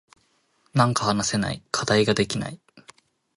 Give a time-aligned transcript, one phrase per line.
[0.73, 1.61] なんか話せない。
[1.69, 2.59] 課題ができない。